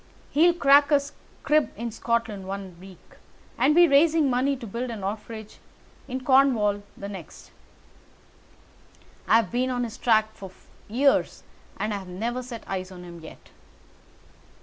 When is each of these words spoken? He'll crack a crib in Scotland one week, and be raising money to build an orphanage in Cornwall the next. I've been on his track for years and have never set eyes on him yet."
He'll 0.31 0.55
crack 0.55 0.91
a 0.91 0.99
crib 1.43 1.71
in 1.77 1.91
Scotland 1.91 2.47
one 2.47 2.75
week, 2.79 3.17
and 3.55 3.75
be 3.75 3.87
raising 3.87 4.31
money 4.31 4.55
to 4.57 4.65
build 4.65 4.89
an 4.89 5.03
orphanage 5.03 5.59
in 6.07 6.23
Cornwall 6.25 6.81
the 6.97 7.07
next. 7.07 7.51
I've 9.27 9.51
been 9.51 9.69
on 9.69 9.83
his 9.83 9.99
track 9.99 10.33
for 10.33 10.49
years 10.87 11.43
and 11.77 11.93
have 11.93 12.07
never 12.07 12.41
set 12.41 12.63
eyes 12.65 12.91
on 12.91 13.03
him 13.03 13.19
yet." 13.19 13.51